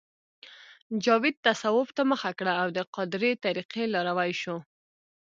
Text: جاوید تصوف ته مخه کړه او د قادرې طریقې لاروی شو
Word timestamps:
جاوید 1.05 1.37
تصوف 1.45 1.87
ته 1.97 2.03
مخه 2.11 2.31
کړه 2.39 2.53
او 2.61 2.67
د 2.77 2.79
قادرې 2.95 3.31
طریقې 3.45 3.83
لاروی 3.93 4.31
شو 4.41 4.57